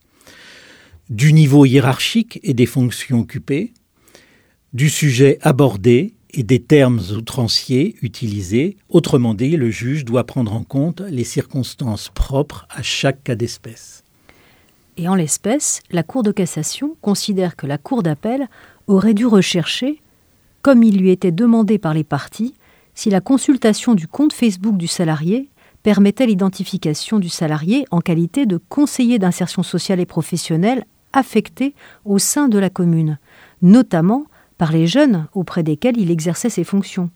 du 1.09 1.33
niveau 1.33 1.64
hiérarchique 1.64 2.38
et 2.43 2.55
des 2.55 2.67
fonctions 2.67 3.21
occupées, 3.21 3.73
du 4.73 4.88
sujet 4.88 5.38
abordé 5.43 6.14
et 6.33 6.43
des 6.43 6.61
termes 6.61 7.00
outranciers 7.17 7.97
utilisés. 8.02 8.76
Autrement 8.88 9.35
dit, 9.35 9.57
le 9.57 9.71
juge 9.71 10.05
doit 10.05 10.25
prendre 10.25 10.52
en 10.52 10.62
compte 10.62 11.00
les 11.00 11.25
circonstances 11.25 12.11
propres 12.14 12.67
à 12.71 12.83
chaque 12.83 13.25
cas 13.25 13.35
d'espèce. 13.35 14.05
Et 14.97 15.09
en 15.09 15.14
l'espèce, 15.14 15.81
la 15.90 16.02
Cour 16.02 16.23
de 16.23 16.31
cassation 16.31 16.97
considère 17.00 17.57
que 17.57 17.67
la 17.67 17.79
Cour 17.79 18.02
d'appel 18.02 18.49
aurait 18.87 19.14
dû 19.14 19.26
rechercher, 19.26 20.00
comme 20.62 20.83
il 20.83 20.99
lui 20.99 21.11
était 21.11 21.33
demandé 21.33 21.79
par 21.79 21.95
les 21.95 22.05
parties, 22.05 22.55
si 22.95 23.11
la 23.11 23.21
consultation 23.21 23.95
du 23.95 24.07
compte 24.07 24.33
Facebook 24.33 24.76
du 24.76 24.87
salarié 24.87 25.49
permettait 25.83 26.26
l'identification 26.26 27.19
du 27.19 27.29
salarié 27.29 27.87
en 27.90 28.00
qualité 28.00 28.47
de 28.47 28.59
conseiller 28.69 29.19
d'insertion 29.19 29.62
sociale 29.62 30.00
et 30.00 30.07
professionnelle 30.07 30.85
affecté 31.12 31.75
au 32.05 32.19
sein 32.19 32.49
de 32.49 32.59
la 32.59 32.71
commune, 32.71 33.19
notamment 33.62 34.26
par 34.59 34.73
les 34.73 34.87
jeunes 34.87 35.26
auprès 35.33 35.62
desquels 35.62 35.99
il 35.99 36.11
exerçait 36.11 36.50
ses 36.50 36.64
fonctions. 36.64 37.11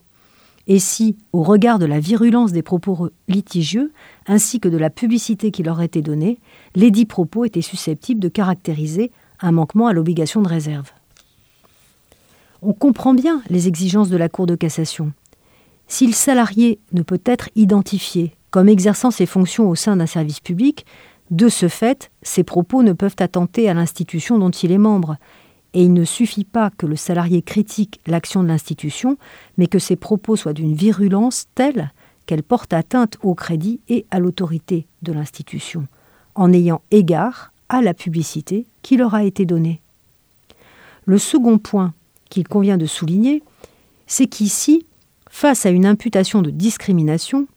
Et 0.67 0.79
si, 0.79 1.15
au 1.31 1.43
regard 1.43 1.77
de 1.77 1.85
la 1.85 1.99
virulence 1.99 2.51
des 2.51 2.63
propos 2.63 3.09
litigieux, 3.27 3.93
ainsi 4.25 4.59
que 4.59 4.67
de 4.67 4.77
la 4.77 4.89
publicité 4.89 5.51
qui 5.51 5.61
leur 5.61 5.79
était 5.81 6.01
donnée, 6.01 6.39
les 6.73 6.89
dix 6.89 7.05
propos 7.05 7.45
étaient 7.45 7.61
susceptibles 7.61 8.19
de 8.19 8.29
caractériser 8.29 9.11
un 9.41 9.51
manquement 9.51 9.85
à 9.85 9.93
l'obligation 9.93 10.41
de 10.41 10.47
réserve. 10.47 10.91
On 12.67 12.73
comprend 12.73 13.13
bien 13.13 13.43
les 13.47 13.67
exigences 13.67 14.09
de 14.09 14.17
la 14.17 14.27
Cour 14.27 14.47
de 14.47 14.55
cassation. 14.55 15.13
Si 15.87 16.07
le 16.07 16.13
salarié 16.13 16.79
ne 16.93 17.03
peut 17.03 17.21
être 17.23 17.49
identifié 17.55 18.33
comme 18.49 18.69
exerçant 18.69 19.11
ses 19.11 19.27
fonctions 19.27 19.69
au 19.69 19.75
sein 19.75 19.95
d'un 19.95 20.07
service 20.07 20.39
public, 20.39 20.83
de 21.29 21.47
ce 21.47 21.67
fait, 21.67 22.09
ses 22.23 22.43
propos 22.43 22.81
ne 22.81 22.93
peuvent 22.93 23.17
attenter 23.19 23.69
à 23.69 23.75
l'institution 23.75 24.39
dont 24.39 24.49
il 24.49 24.71
est 24.71 24.79
membre, 24.79 25.17
et 25.75 25.83
il 25.83 25.93
ne 25.93 26.05
suffit 26.05 26.43
pas 26.43 26.71
que 26.71 26.87
le 26.87 26.95
salarié 26.95 27.43
critique 27.43 28.01
l'action 28.07 28.41
de 28.41 28.47
l'institution, 28.47 29.19
mais 29.59 29.67
que 29.67 29.77
ses 29.77 29.95
propos 29.95 30.35
soient 30.35 30.53
d'une 30.53 30.73
virulence 30.73 31.45
telle 31.53 31.91
qu'elle 32.25 32.41
porte 32.41 32.73
atteinte 32.73 33.19
au 33.21 33.35
crédit 33.35 33.79
et 33.89 34.07
à 34.09 34.17
l'autorité 34.17 34.87
de 35.03 35.13
l'institution, 35.13 35.87
en 36.33 36.51
ayant 36.51 36.81
égard 36.89 37.53
à 37.69 37.83
la 37.83 37.93
publicité 37.93 38.65
qui 38.81 38.97
leur 38.97 39.13
a 39.13 39.23
été 39.23 39.45
donnée. 39.45 39.81
Le 41.05 41.19
second 41.19 41.59
point 41.59 41.93
qu'il 42.29 42.47
convient 42.47 42.77
de 42.77 42.85
souligner, 42.85 43.43
c'est 44.07 44.27
qu'ici, 44.27 44.85
face 45.29 45.65
à 45.65 45.69
une 45.69 45.85
imputation 45.85 46.41
de 46.41 46.49
discrimination, 46.49 47.47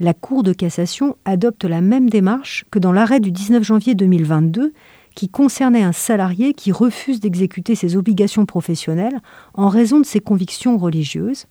la 0.00 0.14
Cour 0.14 0.42
de 0.42 0.52
cassation 0.52 1.16
adopte 1.24 1.64
la 1.64 1.80
même 1.80 2.10
démarche 2.10 2.64
que 2.70 2.78
dans 2.78 2.92
l'arrêt 2.92 3.20
du 3.20 3.30
19 3.30 3.62
janvier 3.62 3.94
2022 3.94 4.72
qui 5.14 5.28
concernait 5.28 5.82
un 5.82 5.92
salarié 5.92 6.54
qui 6.54 6.72
refuse 6.72 7.20
d'exécuter 7.20 7.74
ses 7.74 7.96
obligations 7.96 8.46
professionnelles 8.46 9.20
en 9.54 9.68
raison 9.68 10.00
de 10.00 10.06
ses 10.06 10.20
convictions 10.20 10.76
religieuses, 10.76 11.46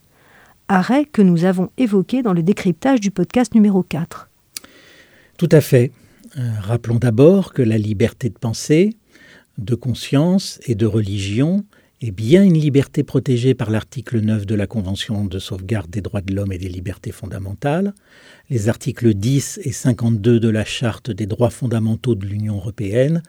arrêt 0.68 1.06
que 1.06 1.22
nous 1.22 1.46
avons 1.46 1.70
évoqué 1.78 2.22
dans 2.22 2.34
le 2.34 2.44
décryptage 2.44 3.00
du 3.00 3.12
podcast 3.12 3.56
numéro 3.56 3.84
4. 3.84 4.30
Tout 5.38 5.50
à 5.52 5.62
fait. 5.62 5.92
Euh, 6.38 6.52
rappelons 6.60 6.98
d'abord 6.98 7.54
que 7.54 7.62
la 7.62 7.78
liberté 7.78 8.30
de 8.30 8.38
pensée, 8.38 8.96
de 9.58 9.76
conscience 9.76 10.60
et 10.66 10.76
de 10.76 10.86
religion 10.86 11.64
est 12.04 12.12
bien 12.12 12.44
une 12.44 12.58
liberté 12.58 13.02
protégée 13.02 13.54
par 13.54 13.70
l'article 13.70 14.20
9 14.20 14.46
de 14.46 14.56
la 14.56 14.68
Convention 14.68 15.24
de 15.24 15.40
sauvegarde 15.40 15.90
des 15.90 16.02
droits 16.02 16.20
de 16.20 16.36
l'homme 16.36 16.52
et 16.52 16.58
des 16.58 16.68
libertés 16.68 17.14
fondamentales, 17.14 17.94
les 18.50 18.68
articles 18.68 19.14
10 19.14 19.62
et 19.64 19.72
52 19.72 20.42
de 20.42 20.50
la 20.50 20.66
Charte 20.66 21.12
des 21.12 21.28
droits 21.28 21.50
fondamentaux 21.50 22.16
de 22.16 22.26
l'Union 22.26 22.56
européenne, 22.58 23.24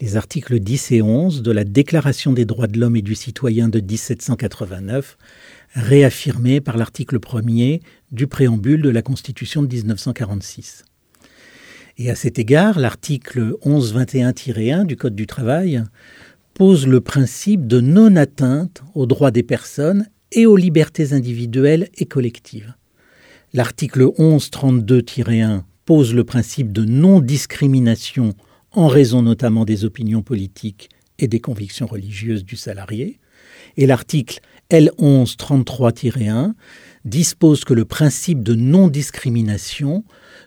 les 0.00 0.16
articles 0.16 0.60
10 0.60 0.92
et 0.92 1.02
11 1.02 1.42
de 1.42 1.50
la 1.50 1.64
Déclaration 1.64 2.32
des 2.32 2.44
droits 2.44 2.68
de 2.68 2.78
l'homme 2.78 2.94
et 2.94 3.02
du 3.02 3.16
citoyen 3.16 3.68
de 3.68 3.80
1789, 3.80 5.18
réaffirmés 5.74 6.60
par 6.60 6.76
l'article 6.76 7.18
1er 7.18 7.80
du 8.12 8.28
préambule 8.28 8.82
de 8.82 8.90
la 8.90 9.02
Constitution 9.02 9.64
de 9.64 9.74
1946. 9.74 10.84
Et 11.98 12.08
à 12.08 12.14
cet 12.14 12.38
égard, 12.38 12.78
l'article 12.78 13.54
1121-1 13.64 14.86
du 14.86 14.96
Code 14.96 15.16
du 15.16 15.26
travail 15.26 15.82
pose 16.54 16.86
le 16.86 17.00
principe 17.00 17.66
de 17.66 17.80
non-atteinte 17.80 18.82
aux 18.94 19.06
droits 19.06 19.30
des 19.30 19.42
personnes 19.42 20.06
et 20.32 20.46
aux 20.46 20.56
libertés 20.56 21.12
individuelles 21.12 21.88
et 21.96 22.06
collectives. 22.06 22.74
L'article 23.52 24.04
1132-1 24.18 25.62
pose 25.84 26.14
le 26.14 26.24
principe 26.24 26.72
de 26.72 26.84
non-discrimination 26.84 28.34
en 28.72 28.86
raison 28.86 29.22
notamment 29.22 29.64
des 29.64 29.84
opinions 29.84 30.22
politiques 30.22 30.88
et 31.18 31.28
des 31.28 31.40
convictions 31.40 31.86
religieuses 31.86 32.44
du 32.44 32.56
salarié. 32.56 33.18
Et 33.76 33.86
l'article 33.86 34.40
L1133-1 34.70 36.52
dispose 37.04 37.64
que 37.64 37.74
le 37.74 37.84
principe 37.84 38.42
de 38.42 38.54
non-discrimination 38.54 40.04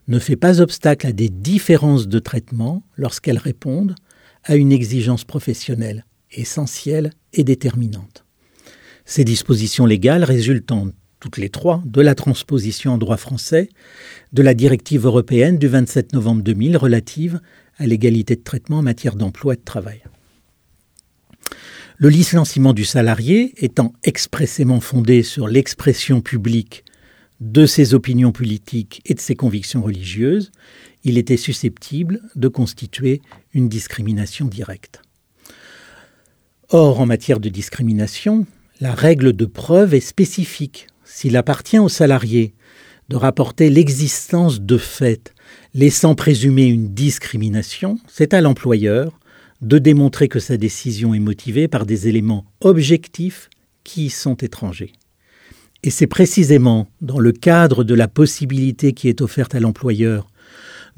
ne 0.07 0.19
fait 0.19 0.35
pas 0.35 0.61
obstacle 0.61 1.07
à 1.07 1.11
des 1.11 1.29
différences 1.29 2.07
de 2.07 2.19
traitement 2.19 2.83
lorsqu'elles 2.95 3.37
répondent 3.37 3.95
à 4.45 4.55
une 4.55 4.71
exigence 4.71 5.23
professionnelle 5.23 6.05
essentielle 6.31 7.11
et 7.33 7.43
déterminante. 7.43 8.25
Ces 9.05 9.23
dispositions 9.23 9.85
légales 9.85 10.23
résultant 10.23 10.87
toutes 11.19 11.37
les 11.37 11.49
trois 11.49 11.81
de 11.85 12.01
la 12.01 12.15
transposition 12.15 12.93
en 12.93 12.97
droit 12.97 13.17
français 13.17 13.69
de 14.33 14.41
la 14.41 14.53
directive 14.53 15.05
européenne 15.05 15.57
du 15.57 15.67
27 15.67 16.13
novembre 16.13 16.43
2000 16.43 16.77
relative 16.77 17.39
à 17.77 17.87
l'égalité 17.87 18.35
de 18.35 18.43
traitement 18.43 18.79
en 18.79 18.83
matière 18.83 19.15
d'emploi 19.15 19.53
et 19.53 19.57
de 19.57 19.63
travail. 19.63 20.01
Le 21.97 22.09
licenciement 22.09 22.73
du 22.73 22.83
salarié 22.83 23.53
étant 23.57 23.93
expressément 24.03 24.81
fondé 24.81 25.23
sur 25.23 25.47
l'expression 25.47 26.21
publique 26.21 26.83
de 27.39 27.65
ses 27.65 27.93
opinions 27.93 28.31
politiques 28.31 29.01
et 29.05 29.13
de 29.13 29.19
ses 29.19 29.35
convictions 29.35 29.81
religieuses, 29.81 30.51
il 31.05 31.17
était 31.19 31.37
susceptible 31.37 32.19
de 32.35 32.49
constituer 32.49 33.21
une 33.53 33.69
discrimination 33.69 34.47
directe. 34.47 35.01
Or, 36.69 36.99
en 36.99 37.05
matière 37.05 37.39
de 37.39 37.47
discrimination, 37.47 38.45
la 38.81 38.93
règle 38.93 39.33
de 39.33 39.45
preuve 39.45 39.93
est 39.93 39.99
spécifique. 39.99 40.87
S'il 41.05 41.37
appartient 41.37 41.79
au 41.79 41.87
salarié 41.87 42.55
de 43.07 43.15
rapporter 43.15 43.69
l'existence 43.69 44.59
de 44.59 44.77
faits 44.77 45.33
laissant 45.75 46.15
présumer 46.15 46.65
une 46.65 46.93
discrimination, 46.93 47.99
c'est 48.07 48.33
à 48.33 48.41
l'employeur 48.41 49.19
de 49.61 49.77
démontrer 49.77 50.27
que 50.27 50.39
sa 50.39 50.57
décision 50.57 51.13
est 51.13 51.19
motivée 51.19 51.67
par 51.67 51.85
des 51.85 52.07
éléments 52.07 52.45
objectifs 52.61 53.49
qui 53.83 54.07
y 54.07 54.09
sont 54.09 54.35
étrangers. 54.35 54.93
Et 55.83 55.91
c'est 55.91 56.07
précisément 56.07 56.87
dans 57.01 57.19
le 57.19 57.31
cadre 57.31 57.83
de 57.83 57.93
la 57.93 58.07
possibilité 58.07 58.93
qui 58.93 59.07
est 59.07 59.21
offerte 59.21 59.53
à 59.53 59.59
l'employeur 59.59 60.27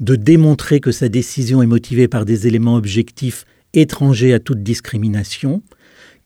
de 0.00 0.16
démontrer 0.16 0.80
que 0.80 0.92
sa 0.92 1.08
décision 1.08 1.62
est 1.62 1.66
motivée 1.66 2.08
par 2.08 2.24
des 2.24 2.46
éléments 2.46 2.76
objectifs 2.76 3.44
étrangers 3.74 4.32
à 4.32 4.38
toute 4.38 4.62
discrimination, 4.62 5.62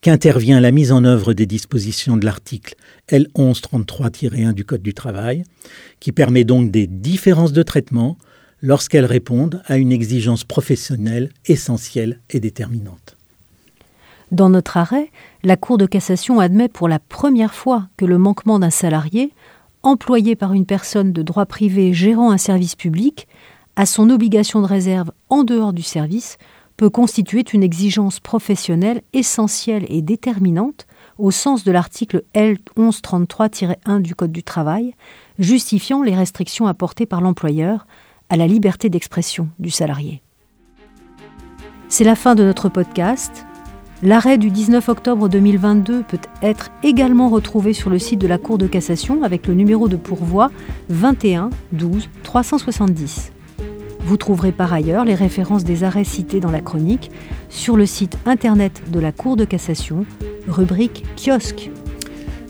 qu'intervient 0.00 0.60
la 0.60 0.72
mise 0.72 0.92
en 0.92 1.04
œuvre 1.04 1.32
des 1.32 1.46
dispositions 1.46 2.16
de 2.16 2.24
l'article 2.24 2.74
L1133-1 3.10 4.52
du 4.52 4.64
Code 4.64 4.82
du 4.82 4.94
travail, 4.94 5.44
qui 6.00 6.12
permet 6.12 6.44
donc 6.44 6.70
des 6.70 6.86
différences 6.86 7.52
de 7.52 7.62
traitement 7.62 8.18
lorsqu'elles 8.62 9.06
répondent 9.06 9.62
à 9.66 9.76
une 9.76 9.92
exigence 9.92 10.44
professionnelle 10.44 11.30
essentielle 11.46 12.20
et 12.30 12.40
déterminante. 12.40 13.16
Dans 14.32 14.48
notre 14.48 14.76
arrêt, 14.76 15.10
la 15.44 15.56
Cour 15.56 15.78
de 15.78 15.86
cassation 15.86 16.40
admet 16.40 16.68
pour 16.68 16.88
la 16.88 16.98
première 16.98 17.54
fois 17.54 17.88
que 17.96 18.04
le 18.04 18.18
manquement 18.18 18.58
d'un 18.58 18.70
salarié, 18.70 19.32
employé 19.82 20.36
par 20.36 20.52
une 20.52 20.66
personne 20.66 21.12
de 21.12 21.22
droit 21.22 21.46
privé 21.46 21.92
gérant 21.92 22.30
un 22.30 22.38
service 22.38 22.74
public, 22.74 23.26
à 23.76 23.86
son 23.86 24.10
obligation 24.10 24.60
de 24.60 24.66
réserve 24.66 25.12
en 25.28 25.44
dehors 25.44 25.72
du 25.72 25.82
service, 25.82 26.38
peut 26.76 26.90
constituer 26.90 27.44
une 27.52 27.62
exigence 27.62 28.20
professionnelle 28.20 29.02
essentielle 29.12 29.84
et 29.88 30.02
déterminante 30.02 30.86
au 31.18 31.30
sens 31.30 31.64
de 31.64 31.72
l'article 31.72 32.24
L 32.32 32.58
1133-1 32.76 34.00
du 34.00 34.14
Code 34.14 34.32
du 34.32 34.42
travail, 34.42 34.94
justifiant 35.38 36.02
les 36.02 36.14
restrictions 36.14 36.66
apportées 36.66 37.06
par 37.06 37.20
l'employeur 37.20 37.86
à 38.30 38.36
la 38.36 38.46
liberté 38.46 38.88
d'expression 38.88 39.48
du 39.58 39.70
salarié. 39.70 40.22
C'est 41.88 42.04
la 42.04 42.14
fin 42.14 42.34
de 42.34 42.42
notre 42.42 42.68
podcast. 42.68 43.44
L'arrêt 44.02 44.38
du 44.38 44.50
19 44.50 44.88
octobre 44.88 45.28
2022 45.28 46.02
peut 46.02 46.18
être 46.40 46.70
également 46.82 47.28
retrouvé 47.28 47.72
sur 47.72 47.90
le 47.90 47.98
site 47.98 48.18
de 48.18 48.26
la 48.26 48.38
Cour 48.38 48.58
de 48.58 48.66
cassation 48.66 49.22
avec 49.22 49.46
le 49.46 49.54
numéro 49.54 49.88
de 49.88 49.96
pourvoi 49.96 50.50
21 50.88 51.50
12 51.72 52.08
370. 52.24 53.31
Vous 54.12 54.18
trouverez 54.18 54.52
par 54.52 54.74
ailleurs 54.74 55.06
les 55.06 55.14
références 55.14 55.64
des 55.64 55.84
arrêts 55.84 56.04
cités 56.04 56.38
dans 56.38 56.50
la 56.50 56.60
chronique 56.60 57.10
sur 57.48 57.78
le 57.78 57.86
site 57.86 58.18
internet 58.26 58.82
de 58.90 59.00
la 59.00 59.10
Cour 59.10 59.36
de 59.36 59.46
cassation, 59.46 60.04
rubrique 60.46 61.02
kiosque. 61.16 61.70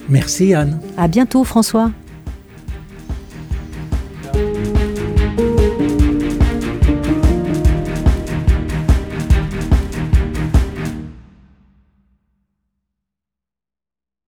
Merci 0.09 0.53
Anne. 0.53 0.81
À 0.97 1.07
bientôt 1.07 1.45
François. 1.45 1.89